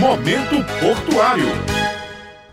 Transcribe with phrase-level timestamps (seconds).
[0.00, 1.46] Momento Portuário.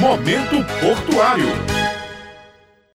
[0.00, 1.75] Momento Portuário.